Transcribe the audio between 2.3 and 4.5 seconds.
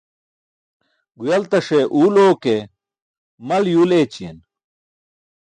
ke, mal yuul eećiyen.